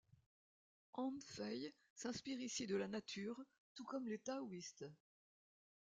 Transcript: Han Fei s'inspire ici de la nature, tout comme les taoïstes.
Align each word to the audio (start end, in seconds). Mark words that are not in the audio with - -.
Han 0.99 1.19
Fei 1.25 1.71
s'inspire 1.93 2.41
ici 2.41 2.65
de 2.65 2.75
la 2.75 2.87
nature, 2.87 3.35
tout 3.75 3.83
comme 3.85 4.07
les 4.07 4.17
taoïstes. 4.17 4.89